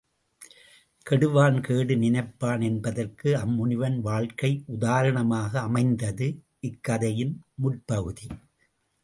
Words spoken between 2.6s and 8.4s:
என்பதற்கு அம்முனிவன் வாழ்க்கை உதாரணமாக அமைந்தது இது இக்கதையின் முற்பகுதி.